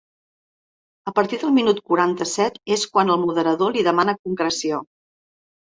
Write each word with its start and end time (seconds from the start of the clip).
A 1.11 1.13
partir 1.17 1.39
del 1.43 1.53
minut 1.59 1.81
quaranta-set 1.91 2.59
és 2.79 2.89
quan 2.97 3.15
el 3.17 3.23
moderador 3.27 3.79
li 3.79 3.87
demana 3.91 4.19
concreció. 4.27 4.83